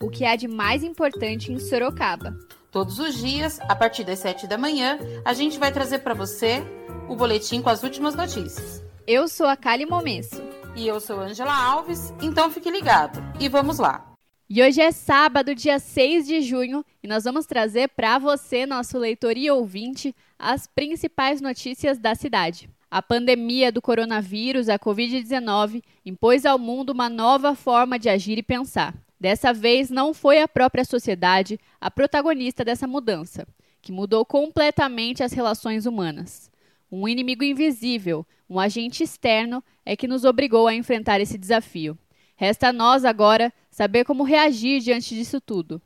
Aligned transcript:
o 0.00 0.10
que 0.10 0.24
há 0.24 0.36
de 0.36 0.46
mais 0.46 0.82
importante 0.82 1.52
em 1.52 1.58
Sorocaba. 1.58 2.36
Todos 2.70 2.98
os 2.98 3.14
dias, 3.14 3.58
a 3.60 3.74
partir 3.74 4.04
das 4.04 4.18
7 4.18 4.46
da 4.46 4.58
manhã, 4.58 4.98
a 5.24 5.32
gente 5.32 5.58
vai 5.58 5.72
trazer 5.72 6.00
para 6.00 6.14
você 6.14 6.62
o 7.08 7.16
boletim 7.16 7.62
com 7.62 7.70
as 7.70 7.82
últimas 7.82 8.14
notícias. 8.14 8.84
Eu 9.06 9.28
sou 9.28 9.46
a 9.46 9.56
Kali 9.56 9.86
Momesso. 9.86 10.42
E 10.74 10.86
eu 10.86 11.00
sou 11.00 11.20
Angela 11.20 11.54
Alves, 11.54 12.12
então 12.20 12.50
fique 12.50 12.70
ligado. 12.70 13.22
E 13.40 13.48
vamos 13.48 13.78
lá. 13.78 14.12
E 14.48 14.62
hoje 14.62 14.80
é 14.80 14.92
sábado, 14.92 15.54
dia 15.54 15.78
6 15.78 16.26
de 16.26 16.42
junho, 16.42 16.84
e 17.02 17.08
nós 17.08 17.24
vamos 17.24 17.46
trazer 17.46 17.88
para 17.88 18.18
você, 18.18 18.66
nosso 18.66 18.98
leitor 18.98 19.36
e 19.36 19.50
ouvinte, 19.50 20.14
as 20.38 20.66
principais 20.66 21.40
notícias 21.40 21.98
da 21.98 22.14
cidade. 22.14 22.68
A 22.90 23.02
pandemia 23.02 23.72
do 23.72 23.82
coronavírus, 23.82 24.68
a 24.68 24.78
Covid-19, 24.78 25.82
impôs 26.04 26.44
ao 26.44 26.58
mundo 26.58 26.90
uma 26.90 27.08
nova 27.08 27.54
forma 27.54 27.98
de 27.98 28.08
agir 28.08 28.38
e 28.38 28.42
pensar. 28.42 28.94
Dessa 29.18 29.52
vez, 29.52 29.88
não 29.90 30.12
foi 30.12 30.40
a 30.40 30.48
própria 30.48 30.84
sociedade 30.84 31.58
a 31.80 31.90
protagonista 31.90 32.64
dessa 32.64 32.86
mudança, 32.86 33.46
que 33.80 33.92
mudou 33.92 34.24
completamente 34.24 35.22
as 35.22 35.32
relações 35.32 35.86
humanas. 35.86 36.50
Um 36.90 37.08
inimigo 37.08 37.42
invisível, 37.42 38.26
um 38.48 38.60
agente 38.60 39.02
externo, 39.02 39.64
é 39.84 39.96
que 39.96 40.06
nos 40.06 40.24
obrigou 40.24 40.66
a 40.66 40.74
enfrentar 40.74 41.20
esse 41.20 41.38
desafio. 41.38 41.98
Resta 42.36 42.68
a 42.68 42.72
nós 42.72 43.04
agora 43.04 43.52
saber 43.70 44.04
como 44.04 44.22
reagir 44.22 44.80
diante 44.80 45.14
disso 45.14 45.40
tudo, 45.40 45.80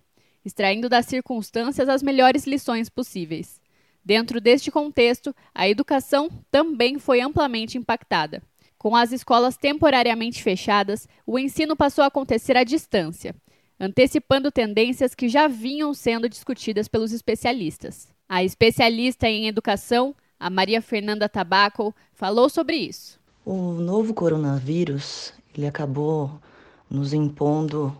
extraindo 0.44 0.88
das 0.88 1.06
circunstâncias 1.06 1.88
as 1.88 2.02
melhores 2.02 2.46
lições 2.46 2.88
possíveis. 2.88 3.60
Dentro 4.04 4.40
deste 4.40 4.70
contexto, 4.70 5.34
a 5.54 5.68
educação 5.68 6.28
também 6.50 6.98
foi 6.98 7.20
amplamente 7.20 7.78
impactada. 7.78 8.42
Com 8.80 8.96
as 8.96 9.12
escolas 9.12 9.58
temporariamente 9.58 10.42
fechadas, 10.42 11.06
o 11.26 11.38
ensino 11.38 11.76
passou 11.76 12.02
a 12.02 12.06
acontecer 12.06 12.56
à 12.56 12.64
distância, 12.64 13.36
antecipando 13.78 14.50
tendências 14.50 15.14
que 15.14 15.28
já 15.28 15.46
vinham 15.46 15.92
sendo 15.92 16.30
discutidas 16.30 16.88
pelos 16.88 17.12
especialistas. 17.12 18.08
A 18.26 18.42
especialista 18.42 19.28
em 19.28 19.46
educação, 19.46 20.14
a 20.38 20.48
Maria 20.48 20.80
Fernanda 20.80 21.28
Tabaco 21.28 21.94
falou 22.14 22.48
sobre 22.48 22.74
isso. 22.74 23.20
O 23.44 23.72
novo 23.72 24.14
coronavírus, 24.14 25.34
ele 25.54 25.66
acabou 25.66 26.40
nos 26.88 27.12
impondo, 27.12 27.94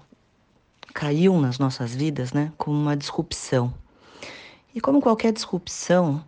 caiu 0.95 1.39
nas 1.39 1.59
nossas 1.59 1.95
vidas, 1.95 2.33
né, 2.33 2.55
como 2.57 2.75
uma 2.75 2.97
disrupção. 2.97 3.71
E 4.75 4.81
como 4.81 5.03
qualquer 5.03 5.35
disrupção, 5.35 6.25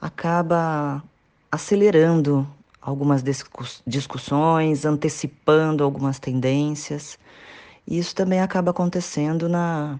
acaba 0.00 1.04
acelerando 1.52 2.48
algumas 2.80 3.22
discussões, 3.86 4.84
antecipando 4.84 5.84
algumas 5.84 6.18
tendências. 6.18 7.18
E 7.86 7.98
isso 7.98 8.14
também 8.14 8.40
acaba 8.40 8.70
acontecendo 8.70 9.48
na, 9.48 9.98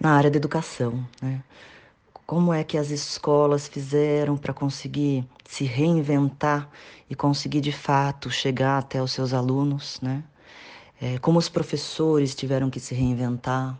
na 0.00 0.12
área 0.16 0.30
da 0.30 0.36
educação. 0.36 1.06
Né? 1.20 1.42
Como 2.26 2.52
é 2.52 2.64
que 2.64 2.78
as 2.78 2.90
escolas 2.90 3.68
fizeram 3.68 4.36
para 4.36 4.52
conseguir 4.52 5.24
se 5.48 5.64
reinventar 5.64 6.68
e 7.08 7.14
conseguir 7.14 7.60
de 7.60 7.72
fato 7.72 8.30
chegar 8.30 8.78
até 8.78 9.02
os 9.02 9.10
seus 9.10 9.34
alunos, 9.34 10.00
né? 10.00 10.22
É, 11.02 11.18
como 11.18 11.38
os 11.38 11.48
professores 11.48 12.34
tiveram 12.34 12.70
que 12.70 12.78
se 12.78 12.94
reinventar. 12.94 13.76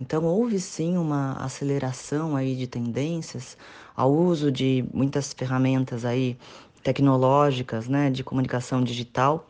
Então 0.00 0.24
houve 0.24 0.60
sim 0.60 0.96
uma 0.96 1.32
aceleração 1.32 2.36
aí 2.36 2.54
de 2.54 2.66
tendências 2.66 3.56
ao 3.96 4.12
uso 4.12 4.52
de 4.52 4.84
muitas 4.94 5.32
ferramentas 5.32 6.04
aí 6.04 6.38
tecnológicas, 6.82 7.88
né, 7.88 8.10
de 8.10 8.24
comunicação 8.24 8.82
digital, 8.82 9.46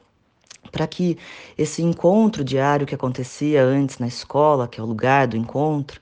para 0.71 0.87
que 0.87 1.17
esse 1.57 1.83
encontro 1.83 2.45
diário 2.45 2.87
que 2.87 2.95
acontecia 2.95 3.65
antes 3.65 3.99
na 3.99 4.07
escola, 4.07 4.69
que 4.69 4.81
é 4.81 4.83
o 4.83 4.87
lugar 4.87 5.27
do 5.27 5.37
encontro, 5.37 6.01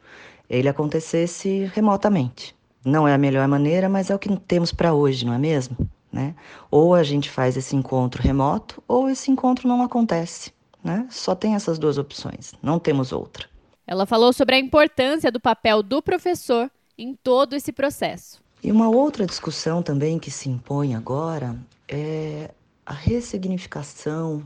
ele 0.49 0.69
acontecesse 0.69 1.71
remotamente. 1.75 2.57
Não 2.85 3.07
é 3.07 3.15
a 3.15 3.19
melhor 3.19 3.47
maneira, 3.49 3.89
mas 3.89 4.11
é 4.11 4.15
o 4.15 4.19
que 4.19 4.35
temos 4.37 4.73
para 4.73 4.95
hoje, 4.95 5.27
não 5.27 5.35
é 5.35 5.39
mesmo? 5.39 5.77
Né? 6.11 6.35
Ou 6.71 6.95
a 6.95 7.03
gente 7.03 7.29
faz 7.29 7.57
esse 7.57 7.77
encontro 7.77 8.23
remoto, 8.23 8.83
ou 8.89 9.11
esse 9.11 9.31
encontro 9.31 9.69
não 9.69 9.83
acontece. 9.83 10.53
Né? 10.83 11.07
Só 11.11 11.35
tem 11.35 11.55
essas 11.55 11.79
duas 11.79 11.99
opções, 11.99 12.55
não 12.63 12.79
temos 12.79 13.13
outra. 13.13 13.47
Ela 13.87 14.07
falou 14.07 14.33
sobre 14.33 14.55
a 14.55 14.59
importância 14.59 15.31
do 15.31 15.41
papel 15.41 15.83
do 15.83 16.01
professor 16.03 16.71
em 16.97 17.15
todo 17.15 17.55
esse 17.55 17.73
processo. 17.73 18.41
E 18.69 18.71
uma 18.71 18.91
outra 18.91 19.25
discussão 19.25 19.83
também 19.83 20.19
que 20.19 20.31
se 20.31 20.51
impõe 20.51 20.95
agora 20.95 21.57
é 21.89 22.51
a 22.85 22.93
ressignificação 22.93 24.45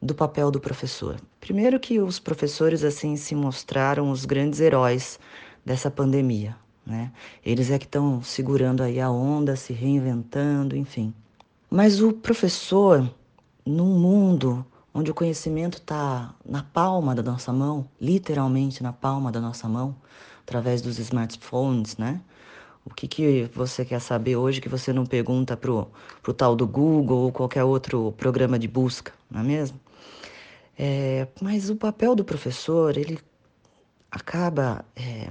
do 0.00 0.14
papel 0.14 0.52
do 0.52 0.60
professor. 0.60 1.20
Primeiro 1.40 1.80
que 1.80 1.98
os 1.98 2.20
professores 2.20 2.84
assim 2.84 3.16
se 3.16 3.34
mostraram 3.34 4.08
os 4.12 4.24
grandes 4.24 4.60
heróis 4.60 5.18
dessa 5.64 5.90
pandemia, 5.90 6.54
né? 6.86 7.10
Eles 7.44 7.72
é 7.72 7.78
que 7.80 7.86
estão 7.86 8.22
segurando 8.22 8.84
aí 8.84 9.00
a 9.00 9.10
onda, 9.10 9.56
se 9.56 9.72
reinventando, 9.72 10.76
enfim. 10.76 11.12
Mas 11.68 12.00
o 12.00 12.12
professor, 12.12 13.12
num 13.66 13.98
mundo 13.98 14.64
onde 14.94 15.10
o 15.10 15.14
conhecimento 15.14 15.78
está 15.78 16.32
na 16.48 16.62
palma 16.62 17.16
da 17.16 17.22
nossa 17.24 17.52
mão, 17.52 17.84
literalmente 18.00 18.80
na 18.80 18.92
palma 18.92 19.32
da 19.32 19.40
nossa 19.40 19.68
mão, 19.68 19.96
através 20.42 20.80
dos 20.80 21.00
smartphones, 21.00 21.96
né? 21.96 22.20
O 22.84 22.92
que, 22.92 23.08
que 23.08 23.50
você 23.54 23.84
quer 23.84 24.00
saber 24.00 24.36
hoje 24.36 24.60
que 24.60 24.68
você 24.68 24.92
não 24.92 25.06
pergunta 25.06 25.56
pro, 25.56 25.88
pro 26.22 26.34
tal 26.34 26.54
do 26.54 26.66
Google 26.66 27.22
ou 27.22 27.32
qualquer 27.32 27.64
outro 27.64 28.12
programa 28.12 28.58
de 28.58 28.68
busca, 28.68 29.12
não 29.30 29.40
é 29.40 29.44
mesmo? 29.44 29.80
É, 30.78 31.26
mas 31.40 31.70
o 31.70 31.76
papel 31.76 32.14
do 32.14 32.24
professor, 32.24 32.96
ele 32.96 33.18
acaba 34.10 34.84
é, 34.94 35.30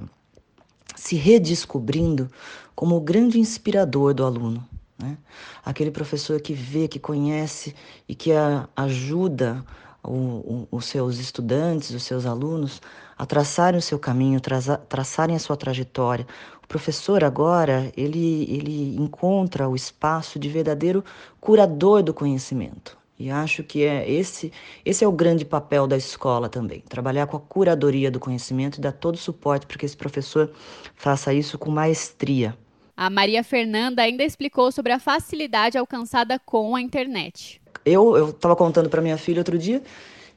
se 0.96 1.16
redescobrindo 1.16 2.30
como 2.74 2.96
o 2.96 3.00
grande 3.00 3.38
inspirador 3.38 4.14
do 4.14 4.24
aluno. 4.24 4.66
Né? 4.98 5.16
Aquele 5.64 5.90
professor 5.90 6.40
que 6.40 6.54
vê, 6.54 6.88
que 6.88 6.98
conhece 6.98 7.74
e 8.08 8.14
que 8.14 8.32
a, 8.32 8.68
ajuda 8.74 9.64
o, 10.04 10.66
o, 10.70 10.76
os 10.76 10.84
seus 10.86 11.18
estudantes, 11.18 11.90
os 11.90 12.02
seus 12.02 12.26
alunos, 12.26 12.80
a 13.16 13.24
traçarem 13.24 13.78
o 13.78 13.82
seu 13.82 13.98
caminho, 13.98 14.40
traça, 14.40 14.76
traçarem 14.76 15.34
a 15.34 15.38
sua 15.38 15.56
trajetória. 15.56 16.26
O 16.62 16.66
professor 16.66 17.24
agora, 17.24 17.92
ele, 17.96 18.44
ele 18.48 18.96
encontra 18.96 19.68
o 19.68 19.74
espaço 19.74 20.38
de 20.38 20.48
verdadeiro 20.48 21.04
curador 21.40 22.02
do 22.02 22.12
conhecimento. 22.12 22.96
E 23.18 23.30
acho 23.30 23.62
que 23.62 23.84
é 23.84 24.10
esse, 24.10 24.52
esse 24.84 25.04
é 25.04 25.08
o 25.08 25.12
grande 25.12 25.44
papel 25.44 25.86
da 25.86 25.96
escola 25.96 26.48
também, 26.48 26.80
trabalhar 26.88 27.26
com 27.28 27.36
a 27.36 27.40
curadoria 27.40 28.10
do 28.10 28.18
conhecimento 28.18 28.78
e 28.78 28.80
dar 28.80 28.92
todo 28.92 29.14
o 29.14 29.18
suporte 29.18 29.66
para 29.66 29.78
que 29.78 29.86
esse 29.86 29.96
professor 29.96 30.50
faça 30.96 31.32
isso 31.32 31.56
com 31.56 31.70
maestria. 31.70 32.58
A 32.96 33.08
Maria 33.08 33.44
Fernanda 33.44 34.02
ainda 34.02 34.24
explicou 34.24 34.70
sobre 34.72 34.92
a 34.92 34.98
facilidade 34.98 35.78
alcançada 35.78 36.38
com 36.40 36.74
a 36.74 36.80
internet. 36.80 37.60
Eu 37.84 38.30
estava 38.30 38.56
contando 38.56 38.88
para 38.88 39.02
minha 39.02 39.18
filha 39.18 39.40
outro 39.40 39.58
dia 39.58 39.82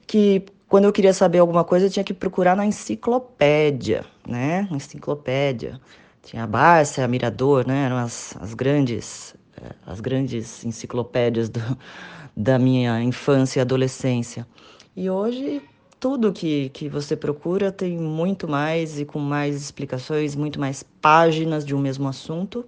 que 0.06 0.44
quando 0.68 0.84
eu 0.84 0.92
queria 0.92 1.14
saber 1.14 1.38
alguma 1.38 1.64
coisa 1.64 1.86
eu 1.86 1.90
tinha 1.90 2.04
que 2.04 2.12
procurar 2.12 2.56
na 2.56 2.66
enciclopédia, 2.66 4.04
né? 4.26 4.68
Enciclopédia. 4.70 5.80
Tinha 6.22 6.44
a 6.44 6.46
Bárcia, 6.46 7.04
a 7.04 7.08
Mirador, 7.08 7.66
né? 7.66 7.86
Eram 7.86 7.96
as, 7.96 8.36
as 8.40 8.52
grandes 8.52 9.34
eh, 9.56 9.74
as 9.86 10.00
grandes 10.00 10.64
enciclopédias 10.64 11.48
do, 11.48 11.60
da 12.36 12.58
minha 12.58 13.02
infância 13.02 13.60
e 13.60 13.62
adolescência. 13.62 14.46
E 14.94 15.08
hoje 15.08 15.62
tudo 16.00 16.32
que, 16.32 16.68
que 16.70 16.88
você 16.88 17.16
procura 17.16 17.72
tem 17.72 17.96
muito 17.98 18.46
mais 18.46 19.00
e 19.00 19.04
com 19.04 19.18
mais 19.18 19.56
explicações, 19.56 20.36
muito 20.36 20.60
mais 20.60 20.82
páginas 20.82 21.64
de 21.64 21.74
um 21.74 21.78
mesmo 21.78 22.08
assunto 22.08 22.64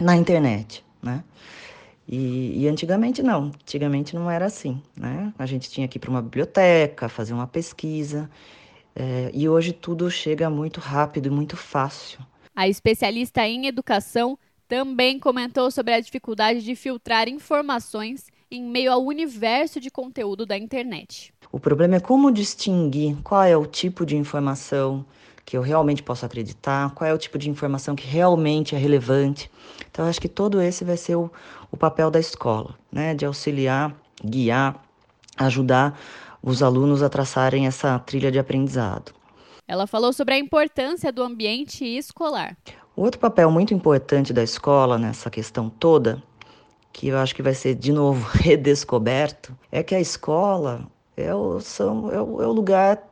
na 0.00 0.16
internet, 0.16 0.84
né? 1.02 1.22
E, 2.06 2.62
e, 2.62 2.68
antigamente 2.68 3.22
não, 3.22 3.46
antigamente 3.46 4.14
não 4.14 4.30
era 4.30 4.44
assim, 4.44 4.80
né? 4.94 5.32
A 5.38 5.46
gente 5.46 5.70
tinha 5.70 5.88
que 5.88 5.96
ir 5.96 6.00
para 6.00 6.10
uma 6.10 6.20
biblioteca, 6.20 7.08
fazer 7.08 7.32
uma 7.32 7.46
pesquisa, 7.46 8.30
é, 8.94 9.30
e 9.32 9.48
hoje 9.48 9.72
tudo 9.72 10.10
chega 10.10 10.50
muito 10.50 10.80
rápido 10.80 11.26
e 11.26 11.30
muito 11.30 11.56
fácil. 11.56 12.20
A 12.54 12.68
especialista 12.68 13.46
em 13.46 13.66
educação 13.66 14.38
também 14.68 15.18
comentou 15.18 15.70
sobre 15.70 15.94
a 15.94 16.00
dificuldade 16.00 16.62
de 16.62 16.76
filtrar 16.76 17.28
informações 17.28 18.26
em 18.50 18.62
meio 18.62 18.92
ao 18.92 19.04
universo 19.04 19.80
de 19.80 19.90
conteúdo 19.90 20.46
da 20.46 20.56
internet. 20.56 21.32
O 21.50 21.58
problema 21.58 21.96
é 21.96 22.00
como 22.00 22.30
distinguir 22.30 23.16
qual 23.22 23.42
é 23.42 23.56
o 23.56 23.66
tipo 23.66 24.06
de 24.06 24.16
informação 24.16 25.04
que 25.44 25.56
eu 25.56 25.62
realmente 25.62 26.02
posso 26.02 26.24
acreditar, 26.24 26.94
qual 26.94 27.08
é 27.08 27.12
o 27.12 27.18
tipo 27.18 27.38
de 27.38 27.50
informação 27.50 27.94
que 27.94 28.06
realmente 28.06 28.74
é 28.74 28.78
relevante. 28.78 29.50
Então, 29.90 30.06
acho 30.06 30.20
que 30.20 30.28
todo 30.28 30.60
esse 30.60 30.84
vai 30.84 30.96
ser 30.96 31.16
o, 31.16 31.30
o 31.74 31.76
papel 31.76 32.08
da 32.08 32.20
escola, 32.20 32.76
né? 32.90 33.14
De 33.14 33.26
auxiliar, 33.26 33.92
guiar, 34.24 34.80
ajudar 35.36 35.98
os 36.40 36.62
alunos 36.62 37.02
a 37.02 37.08
traçarem 37.08 37.66
essa 37.66 37.98
trilha 37.98 38.30
de 38.30 38.38
aprendizado. 38.38 39.12
Ela 39.66 39.86
falou 39.86 40.12
sobre 40.12 40.34
a 40.34 40.38
importância 40.38 41.10
do 41.10 41.20
ambiente 41.20 41.84
escolar. 41.84 42.56
Outro 42.94 43.18
papel 43.18 43.50
muito 43.50 43.74
importante 43.74 44.32
da 44.32 44.42
escola 44.42 44.96
nessa 44.98 45.28
questão 45.28 45.68
toda, 45.68 46.22
que 46.92 47.08
eu 47.08 47.18
acho 47.18 47.34
que 47.34 47.42
vai 47.42 47.54
ser 47.54 47.74
de 47.74 47.92
novo 47.92 48.24
redescoberto, 48.38 49.52
é 49.72 49.82
que 49.82 49.96
a 49.96 50.00
escola 50.00 50.86
é 51.16 51.34
o, 51.34 51.58
são, 51.58 52.12
é 52.12 52.22
o, 52.22 52.40
é 52.40 52.46
o 52.46 52.52
lugar 52.52 53.02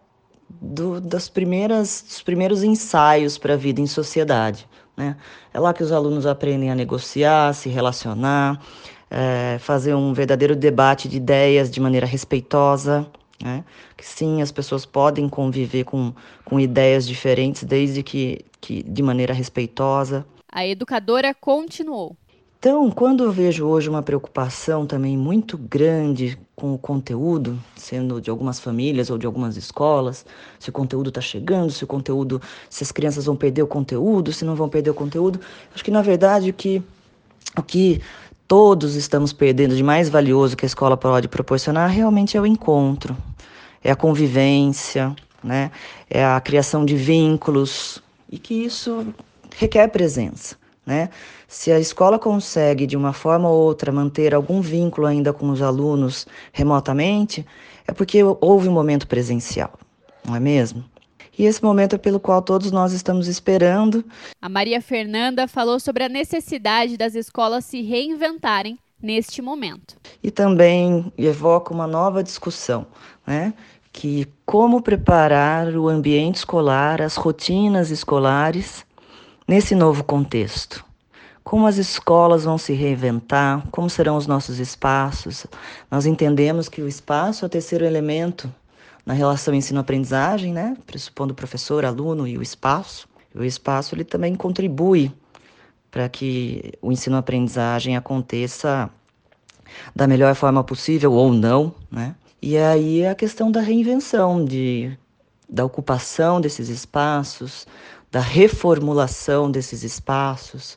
do, 0.49 1.01
das 1.01 1.29
primeiras, 1.29 2.05
dos 2.07 2.23
primeiros 2.23 2.63
ensaios 2.63 3.37
para 3.39 3.55
a 3.55 3.57
vida 3.57 3.81
em 3.81 3.89
sociedade. 3.89 4.69
Né? 4.97 5.17
É 5.53 5.59
lá 5.59 5.73
que 5.73 5.83
os 5.83 5.93
alunos 5.93 6.27
aprendem 6.27 6.71
a 6.71 6.75
negociar, 6.75 7.55
se 7.55 7.69
relacionar, 7.69 8.61
é, 9.11 9.59
fazer 9.59 9.95
um 9.95 10.13
verdadeiro 10.13 10.55
debate 10.55 11.09
de 11.09 11.17
ideias 11.17 11.71
de 11.71 11.81
maneira 11.81 12.07
respeitosa. 12.07 13.07
Né? 13.43 13.65
Que 13.97 14.07
sim, 14.07 14.41
as 14.41 14.53
pessoas 14.53 14.87
podem 14.87 15.29
conviver 15.29 15.85
com, 15.85 16.13
com 16.45 16.61
ideias 16.61 17.07
diferentes, 17.07 17.65
desde 17.65 18.03
que, 18.03 18.45
que 18.61 18.83
de 18.83 19.03
maneira 19.03 19.35
respeitosa. 19.35 20.25
A 20.51 20.67
educadora 20.67 21.35
continuou. 21.35 22.17
Então, 22.63 22.89
quando 22.93 23.25
eu 23.25 23.33
vejo 23.33 23.67
hoje 23.67 23.91
uma 23.91 24.05
preocupação 24.05 24.87
também 24.87 25.17
muito 25.17 25.59
grande 25.59 26.39
com 26.55 26.73
o 26.73 26.79
conteúdo, 26.79 27.59
sendo 27.75 28.21
de 28.21 28.31
algumas 28.31 28.61
famílias 28.61 29.11
ou 29.11 29.19
de 29.19 29.27
algumas 29.27 29.57
escolas, 29.57 30.25
se 30.61 30.71
o 30.71 30.73
conteúdo 30.73 31.09
está 31.09 31.21
chegando, 31.21 31.73
se 31.73 31.83
o 31.83 31.89
conteúdo, 31.89 32.41
se 32.71 32.85
as 32.85 32.93
crianças 32.93 33.25
vão 33.25 33.35
perder 33.35 33.65
o 33.65 33.67
conteúdo, 33.67 34.33
se 34.33 34.45
não 34.45 34.55
vão 34.55 34.69
perder 34.69 34.91
o 34.91 34.95
conteúdo, 34.95 35.41
acho 35.75 35.83
que 35.83 35.91
na 35.91 36.03
verdade 36.03 36.51
o 36.51 36.53
que, 36.53 36.81
o 37.59 37.65
que 37.65 38.01
todos 38.47 38.95
estamos 38.95 39.33
perdendo 39.33 39.75
de 39.75 39.83
mais 39.83 40.09
valioso 40.09 40.57
que 40.57 40.65
a 40.65 40.69
escola 40.69 40.97
pode 40.97 41.27
proporcionar 41.27 41.91
realmente 41.91 42.37
é 42.37 42.41
o 42.41 42.47
encontro, 42.47 43.17
é 43.83 43.91
a 43.91 43.97
convivência, 43.97 45.17
né? 45.43 45.73
é 46.09 46.25
a 46.25 46.41
criação 46.41 46.85
de 46.85 46.95
vínculos 46.95 48.01
e 48.31 48.39
que 48.39 48.55
isso 48.55 49.05
requer 49.57 49.89
presença. 49.89 50.62
Né? 50.85 51.11
Se 51.47 51.71
a 51.71 51.79
escola 51.79 52.19
consegue, 52.19 52.87
de 52.87 52.97
uma 52.97 53.13
forma 53.13 53.49
ou 53.49 53.63
outra, 53.63 53.93
manter 53.93 54.35
algum 54.35 54.61
vínculo 54.61 55.07
ainda 55.07 55.33
com 55.33 55.49
os 55.51 55.63
alunos 55.63 56.27
remotamente, 56.53 57.47
é 57.87 57.93
porque 57.93 58.23
houve 58.23 58.69
um 58.69 58.73
momento 58.73 59.07
presencial, 59.07 59.73
não 60.25 60.35
é 60.35 60.41
mesmo? 60.41 60.85
E 61.39 61.45
esse 61.45 61.63
momento 61.63 61.95
é 61.95 61.99
pelo 61.99 62.21
qual 62.21 62.43
todos 62.43 62.71
nós 62.71 62.93
estamos 62.93 63.27
esperando. 63.27 64.05
A 64.41 64.49
Maria 64.49 64.83
Fernanda 64.83 65.49
falou 65.49 65.81
sobre 65.81 66.05
a 66.05 66.09
necessidade 66.09 66.97
das 66.97 67.15
escolas 67.15 67.65
se 67.65 67.81
reinventarem 67.81 68.79
neste 69.03 69.41
momento. 69.41 69.97
E 70.23 70.31
também 70.31 71.11
evoca 71.17 71.73
uma 71.73 71.87
nova 71.87 72.23
discussão, 72.23 72.87
né? 73.27 73.55
Que 73.93 74.27
como 74.45 74.83
preparar 74.83 75.69
o 75.75 75.89
ambiente 75.89 76.37
escolar, 76.37 77.01
as 77.01 77.17
rotinas 77.17 77.91
escolares 77.91 78.85
nesse 79.47 79.75
novo 79.75 80.05
contexto. 80.05 80.85
Como 81.43 81.67
as 81.67 81.77
escolas 81.77 82.45
vão 82.45 82.57
se 82.57 82.73
reinventar, 82.73 83.67
como 83.71 83.91
serão 83.91 84.17
os 84.17 84.27
nossos 84.27 84.59
espaços. 84.59 85.47
Nós 85.91 86.07
entendemos 86.07 86.69
que 86.69 86.81
o 86.81 86.89
espaço 86.89 87.45
é 87.45 87.47
o 87.47 87.51
terceiro 87.51 87.85
elemento 87.85 88.53
na 89.05 89.13
relação 89.13 89.53
ensino-aprendizagem, 89.53 90.53
né? 90.53 90.77
pressupondo 90.87 91.35
professor, 91.35 91.85
aluno 91.85 92.27
e 92.27 92.39
o 92.39 92.43
espaço. 92.43 93.09
O 93.35 93.43
espaço 93.43 93.95
ele 93.95 94.05
também 94.05 94.35
contribui 94.35 95.11
para 95.91 96.09
que 96.09 96.73
o 96.81 96.93
ensino-aprendizagem 96.93 97.97
aconteça 97.97 98.89
da 99.95 100.07
melhor 100.07 100.35
forma 100.35 100.63
possível 100.63 101.13
ou 101.13 101.33
não, 101.33 101.75
né? 101.91 102.15
E 102.41 102.57
aí 102.59 103.03
é 103.03 103.11
a 103.11 103.15
questão 103.15 103.53
da 103.53 103.61
reinvenção, 103.61 104.45
de, 104.45 104.97
da 105.49 105.65
ocupação 105.65 106.41
desses 106.41 106.69
espaços, 106.69 107.67
da 108.13 108.21
reformulação 108.21 109.51
desses 109.51 109.83
espaços. 109.83 110.77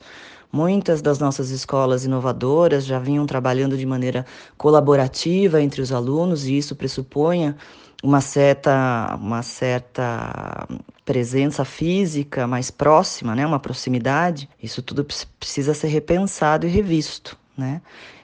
Muitas 0.52 1.02
das 1.02 1.20
nossas 1.20 1.50
escolas 1.50 2.06
inovadoras 2.06 2.86
já 2.86 2.98
vinham 2.98 3.26
trabalhando 3.26 3.78
de 3.78 3.86
maneira 3.86 4.26
colaborativa 4.58 5.62
entre 5.62 5.82
os 5.82 5.92
alunos, 5.92 6.46
e 6.46 6.58
isso 6.58 6.78
pressupunha 6.78 7.58
uma 8.02 8.22
certa, 8.22 9.18
uma 9.20 9.44
certa 9.44 10.66
presença 11.04 11.66
física 11.66 12.48
mais 12.48 12.72
próxima, 12.72 13.36
né? 13.36 13.46
uma 13.46 13.60
proximidade. 13.60 14.48
Isso 14.64 14.82
tudo 14.82 15.06
precisa 15.38 15.74
ser 15.74 15.88
repensado 15.88 16.66
e 16.66 16.70
revisto. 16.70 17.38
Né? 17.58 17.82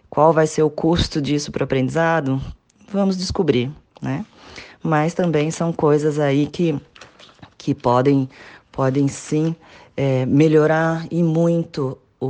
Qual 0.09 0.31
vai 0.31 0.47
ser 0.47 0.63
o 0.63 0.69
custo 0.69 1.21
disso 1.21 1.51
para 1.51 1.63
o 1.63 1.65
aprendizado? 1.65 2.41
Vamos 2.89 3.17
descobrir. 3.17 3.71
Né? 4.01 4.25
Mas 4.81 5.13
também 5.13 5.51
são 5.51 5.73
coisas 5.73 6.17
aí 6.17 6.47
que, 6.47 6.79
que 7.57 7.75
podem 7.75 8.29
podem 8.71 9.07
sim 9.07 9.55
é, 9.95 10.25
melhorar 10.25 11.07
e 11.11 11.21
muito 11.21 11.97
o, 12.19 12.27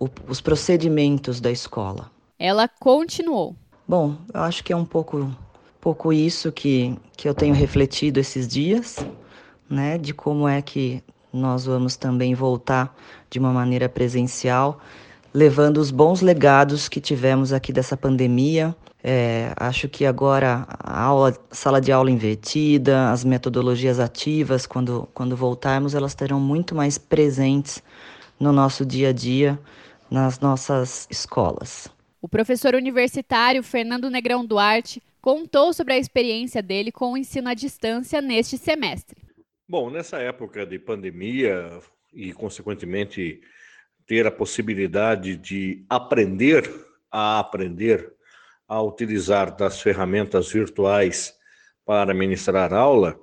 o, 0.00 0.04
o, 0.06 0.08
os 0.28 0.40
procedimentos 0.40 1.40
da 1.40 1.50
escola. 1.50 2.10
Ela 2.38 2.68
continuou. 2.68 3.56
Bom, 3.88 4.16
eu 4.32 4.40
acho 4.40 4.62
que 4.62 4.72
é 4.72 4.76
um 4.76 4.84
pouco, 4.84 5.30
pouco 5.80 6.12
isso 6.12 6.52
que, 6.52 6.96
que 7.16 7.28
eu 7.28 7.34
tenho 7.34 7.54
refletido 7.54 8.20
esses 8.20 8.46
dias, 8.46 8.98
né, 9.68 9.96
de 9.96 10.12
como 10.12 10.46
é 10.46 10.60
que 10.60 11.02
nós 11.32 11.66
vamos 11.66 11.96
também 11.96 12.34
voltar 12.34 12.96
de 13.30 13.38
uma 13.38 13.52
maneira 13.52 13.88
presencial, 13.88 14.80
levando 15.32 15.78
os 15.78 15.90
bons 15.90 16.20
legados 16.20 16.88
que 16.88 17.00
tivemos 17.00 17.52
aqui 17.52 17.72
dessa 17.72 17.96
pandemia, 17.96 18.74
é, 19.08 19.52
acho 19.56 19.88
que 19.88 20.04
agora 20.04 20.66
a 20.68 21.00
aula, 21.00 21.32
sala 21.52 21.80
de 21.80 21.92
aula 21.92 22.10
invertida, 22.10 23.12
as 23.12 23.24
metodologias 23.24 24.00
ativas, 24.00 24.66
quando, 24.66 25.08
quando 25.14 25.36
voltarmos, 25.36 25.94
elas 25.94 26.12
terão 26.12 26.40
muito 26.40 26.74
mais 26.74 26.98
presentes 26.98 27.80
no 28.40 28.50
nosso 28.50 28.84
dia 28.84 29.10
a 29.10 29.12
dia, 29.12 29.56
nas 30.10 30.40
nossas 30.40 31.06
escolas. 31.08 31.86
O 32.20 32.28
professor 32.28 32.74
universitário 32.74 33.62
Fernando 33.62 34.10
Negrão 34.10 34.44
Duarte 34.44 35.00
contou 35.20 35.72
sobre 35.72 35.94
a 35.94 35.98
experiência 35.98 36.60
dele 36.60 36.90
com 36.90 37.12
o 37.12 37.16
ensino 37.16 37.48
à 37.48 37.54
distância 37.54 38.20
neste 38.20 38.58
semestre. 38.58 39.22
Bom, 39.68 39.88
nessa 39.88 40.16
época 40.18 40.66
de 40.66 40.80
pandemia 40.80 41.78
e, 42.12 42.32
consequentemente, 42.32 43.40
ter 44.04 44.26
a 44.26 44.32
possibilidade 44.32 45.36
de 45.36 45.84
aprender 45.88 46.68
a 47.08 47.38
aprender 47.38 48.15
a 48.68 48.82
utilizar 48.82 49.54
das 49.54 49.80
ferramentas 49.80 50.50
virtuais 50.50 51.36
para 51.84 52.12
ministrar 52.12 52.72
aula 52.72 53.18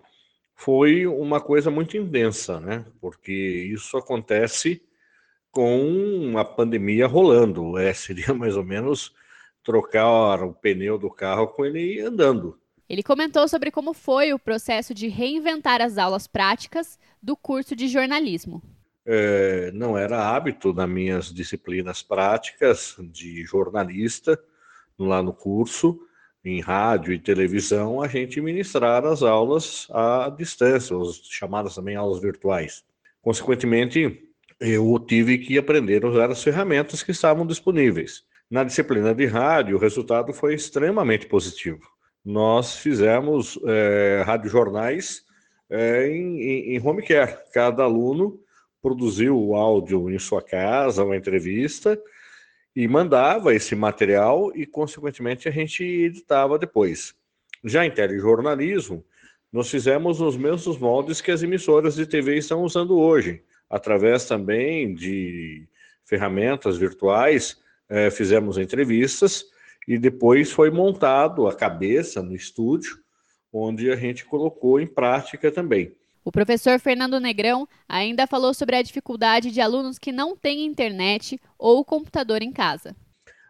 foi 0.56 1.06
uma 1.06 1.42
coisa 1.42 1.70
muito 1.70 1.98
intensa, 1.98 2.60
né? 2.60 2.86
Porque 3.02 3.34
isso 3.34 3.98
acontece 3.98 4.82
com 5.52 6.34
a 6.38 6.46
pandemia 6.46 7.06
rolando. 7.08 7.78
É, 7.78 7.92
seria 7.94 8.34
mais 8.34 8.56
ou 8.56 8.64
menos 8.64 9.14
trocar 9.64 10.44
o 10.44 10.54
pneu 10.54 10.98
do 10.98 11.10
carro 11.10 11.48
com 11.48 11.66
ele 11.66 12.00
andando. 12.00 12.58
Ele 12.90 13.02
comentou 13.02 13.48
sobre 13.48 13.72
como 13.72 13.94
foi 13.94 14.34
o 14.34 14.40
processo 14.40 14.94
de 14.94 15.08
reinventar 15.08 15.82
as 15.82 15.98
aulas 15.98 16.28
práticas 16.28 17.00
do 17.22 17.36
curso 17.36 17.76
de 17.76 17.88
jornalismo. 17.88 18.62
É, 19.06 19.72
não 19.74 19.98
era 19.98 20.30
hábito 20.30 20.74
nas 20.74 20.88
minhas 20.88 21.34
disciplinas 21.34 22.02
práticas 22.02 22.96
de 23.00 23.44
jornalista 23.44 24.40
lá 24.98 25.22
no 25.22 25.34
curso, 25.34 26.00
em 26.44 26.60
rádio 26.60 27.14
e 27.14 27.20
televisão, 27.20 28.02
a 28.02 28.08
gente 28.08 28.42
ministrar 28.42 29.06
as 29.06 29.24
aulas 29.24 29.88
à 29.92 30.30
distância, 30.30 30.96
as 30.98 31.22
chamadas 31.30 31.76
também 31.76 31.96
aulas 31.96 32.22
virtuais. 32.22 32.84
Consequentemente, 33.22 34.22
eu 34.60 35.00
tive 35.00 35.38
que 35.38 35.58
aprender 35.58 36.04
a 36.04 36.10
usar 36.10 36.30
as 36.30 36.44
ferramentas 36.44 37.02
que 37.02 37.12
estavam 37.12 37.46
disponíveis. 37.46 38.24
Na 38.50 38.64
disciplina 38.64 39.16
de 39.16 39.26
rádio, 39.26 39.78
o 39.78 39.80
resultado 39.80 40.34
foi 40.34 40.54
extremamente 40.54 41.28
positivo. 41.28 41.82
Nós 42.24 42.78
fizemos 42.78 43.58
é, 43.66 44.24
radiojornais 44.26 45.24
é, 45.70 46.08
em, 46.08 46.76
em 46.76 46.86
home 46.86 47.02
care. 47.02 47.38
Cada 47.54 47.84
aluno 47.84 48.40
produziu 48.82 49.40
o 49.40 49.56
áudio 49.56 50.10
em 50.10 50.20
sua 50.20 50.42
casa, 50.42 51.04
uma 51.04 51.16
entrevista, 51.16 52.00
e 52.76 52.88
mandava 52.88 53.54
esse 53.54 53.76
material 53.76 54.52
e, 54.56 54.66
consequentemente, 54.66 55.48
a 55.48 55.52
gente 55.52 55.84
editava 55.84 56.58
depois. 56.58 57.16
Já 57.64 57.86
em 57.86 57.92
telejornalismo, 57.92 59.06
nós 59.52 59.70
fizemos 59.70 60.20
os 60.20 60.36
mesmos 60.36 60.78
moldes 60.80 61.22
que 61.22 61.32
as 61.32 61.44
emissoras 61.44 61.96
de 61.96 62.08
TV 62.08 62.38
estão 62.38 62.64
usando 62.64 62.98
hoje, 62.98 63.44
através 63.70 64.26
também 64.26 64.94
de 64.94 65.68
ferramentas 66.04 66.78
virtuais, 66.78 67.62
eh, 67.88 68.10
fizemos 68.10 68.58
entrevistas 68.58 69.46
e 69.88 69.98
depois 69.98 70.52
foi 70.52 70.72
montado 70.72 71.48
a 71.48 71.56
cabeça 71.56 72.22
no 72.22 72.36
estúdio, 72.36 72.98
onde 73.52 73.92
a 73.92 73.96
gente 73.96 74.26
colocou 74.26 74.80
em 74.80 74.88
prática 74.88 75.52
também. 75.52 75.96
O 76.26 76.32
professor 76.32 76.80
Fernando 76.80 77.20
Negrão 77.20 77.68
ainda 77.88 78.26
falou 78.26 78.54
sobre 78.54 78.78
a 78.78 78.82
dificuldade 78.82 79.52
de 79.52 79.60
alunos 79.60 80.00
que 80.00 80.12
não 80.12 80.38
têm 80.38 80.66
internet 80.66 81.40
ou 81.58 81.84
computador 81.84 82.42
em 82.42 82.52
casa. 82.52 82.96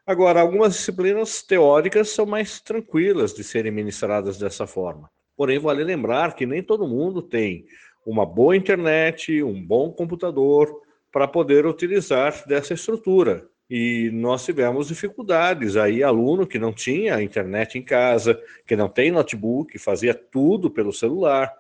Agora, 0.06 0.42
algumas 0.42 0.74
disciplinas 0.74 1.44
teóricas 1.44 2.10
são 2.10 2.26
mais 2.26 2.60
tranquilas 2.60 3.34
de 3.34 3.44
serem 3.44 3.72
ministradas 3.72 4.38
dessa 4.38 4.66
forma. 4.66 5.10
Porém, 5.38 5.60
vale 5.60 5.84
lembrar 5.84 6.36
que 6.36 6.46
nem 6.46 6.64
todo 6.64 6.88
mundo 6.88 7.22
tem 7.22 7.66
uma 8.06 8.26
boa 8.26 8.58
internet, 8.58 9.42
um 9.44 9.64
bom 9.64 9.92
computador 9.92 10.82
para 11.12 11.28
poder 11.28 11.66
utilizar 11.66 12.44
dessa 12.48 12.74
estrutura. 12.74 13.48
E 13.70 14.10
nós 14.14 14.44
tivemos 14.44 14.88
dificuldades 14.88 15.78
aí, 15.78 16.04
aluno 16.04 16.46
que 16.46 16.60
não 16.60 16.74
tinha 16.74 17.22
internet 17.22 17.78
em 17.78 17.82
casa, 17.82 18.40
que 18.68 18.76
não 18.76 18.90
tem 18.90 19.12
notebook, 19.12 19.78
fazia 19.80 20.14
tudo 20.14 20.70
pelo 20.70 20.92
celular. 20.92 21.54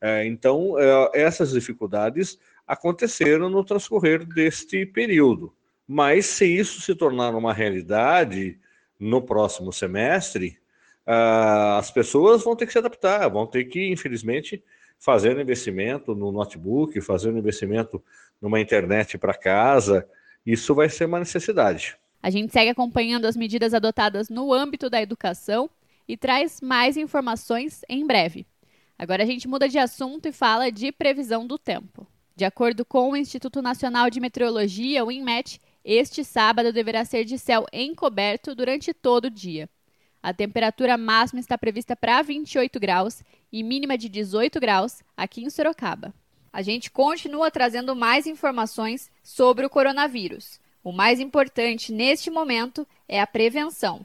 É, 0.00 0.26
então, 0.26 0.78
é, 0.78 1.10
essas 1.14 1.50
dificuldades 1.52 2.38
aconteceram 2.66 3.50
no 3.50 3.64
transcorrer 3.64 4.24
deste 4.24 4.86
período. 4.86 5.52
Mas 5.86 6.26
se 6.26 6.46
isso 6.46 6.80
se 6.80 6.94
tornar 6.94 7.34
uma 7.34 7.52
realidade 7.52 8.58
no 8.98 9.20
próximo 9.20 9.72
semestre, 9.72 10.56
uh, 11.06 11.78
as 11.78 11.90
pessoas 11.90 12.44
vão 12.44 12.54
ter 12.54 12.66
que 12.66 12.72
se 12.72 12.78
adaptar, 12.78 13.28
vão 13.28 13.44
ter 13.44 13.64
que, 13.64 13.90
infelizmente, 13.90 14.62
fazer 15.00 15.36
um 15.36 15.40
investimento 15.40 16.14
no 16.14 16.30
notebook, 16.30 17.00
fazer 17.00 17.30
um 17.30 17.38
investimento 17.38 18.00
numa 18.40 18.60
internet 18.60 19.18
para 19.18 19.34
casa. 19.34 20.06
Isso 20.46 20.74
vai 20.74 20.88
ser 20.88 21.06
uma 21.06 21.18
necessidade. 21.18 21.96
A 22.22 22.30
gente 22.30 22.52
segue 22.52 22.70
acompanhando 22.70 23.24
as 23.24 23.36
medidas 23.36 23.74
adotadas 23.74 24.28
no 24.28 24.52
âmbito 24.52 24.88
da 24.88 25.02
educação 25.02 25.68
e 26.06 26.16
traz 26.16 26.60
mais 26.60 26.96
informações 26.96 27.80
em 27.88 28.06
breve. 28.06 28.46
Agora 29.00 29.22
a 29.22 29.26
gente 29.26 29.48
muda 29.48 29.66
de 29.66 29.78
assunto 29.78 30.28
e 30.28 30.32
fala 30.32 30.70
de 30.70 30.92
previsão 30.92 31.46
do 31.46 31.56
tempo. 31.56 32.06
De 32.36 32.44
acordo 32.44 32.84
com 32.84 33.10
o 33.10 33.16
Instituto 33.16 33.62
Nacional 33.62 34.10
de 34.10 34.20
Meteorologia, 34.20 35.02
o 35.02 35.10
INMET, 35.10 35.58
este 35.82 36.22
sábado 36.22 36.70
deverá 36.70 37.02
ser 37.06 37.24
de 37.24 37.38
céu 37.38 37.64
encoberto 37.72 38.54
durante 38.54 38.92
todo 38.92 39.24
o 39.24 39.30
dia. 39.30 39.70
A 40.22 40.34
temperatura 40.34 40.98
máxima 40.98 41.40
está 41.40 41.56
prevista 41.56 41.96
para 41.96 42.20
28 42.20 42.78
graus 42.78 43.22
e 43.50 43.62
mínima 43.62 43.96
de 43.96 44.06
18 44.06 44.60
graus 44.60 45.02
aqui 45.16 45.42
em 45.42 45.48
Sorocaba. 45.48 46.12
A 46.52 46.60
gente 46.60 46.90
continua 46.90 47.50
trazendo 47.50 47.96
mais 47.96 48.26
informações 48.26 49.10
sobre 49.22 49.64
o 49.64 49.70
coronavírus. 49.70 50.60
O 50.84 50.92
mais 50.92 51.20
importante 51.20 51.90
neste 51.90 52.28
momento 52.28 52.86
é 53.08 53.18
a 53.18 53.26
prevenção. 53.26 54.04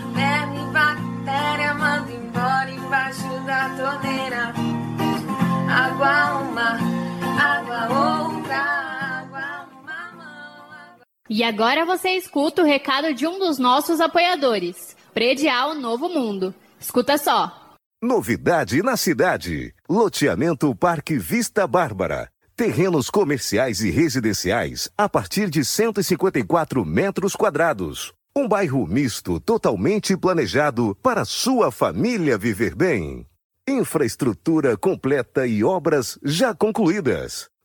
E 11.33 11.45
agora 11.45 11.85
você 11.85 12.09
escuta 12.09 12.61
o 12.61 12.65
recado 12.65 13.13
de 13.13 13.25
um 13.25 13.39
dos 13.39 13.57
nossos 13.57 14.01
apoiadores, 14.01 14.97
Predial 15.13 15.73
Novo 15.73 16.09
Mundo. 16.09 16.53
Escuta 16.77 17.17
só. 17.17 17.73
Novidade 18.03 18.83
na 18.83 18.97
cidade. 18.97 19.73
Loteamento 19.89 20.75
Parque 20.75 21.17
Vista 21.17 21.65
Bárbara. 21.65 22.29
Terrenos 22.53 23.09
comerciais 23.09 23.79
e 23.79 23.89
residenciais 23.89 24.89
a 24.97 25.07
partir 25.07 25.49
de 25.49 25.63
154 25.63 26.83
metros 26.83 27.33
quadrados. 27.33 28.11
Um 28.35 28.45
bairro 28.45 28.85
misto 28.85 29.39
totalmente 29.39 30.17
planejado 30.17 30.97
para 31.01 31.23
sua 31.23 31.71
família 31.71 32.37
viver 32.37 32.75
bem. 32.75 33.25
Infraestrutura 33.65 34.75
completa 34.75 35.47
e 35.47 35.63
obras 35.63 36.19
já 36.25 36.53
concluídas 36.53 37.49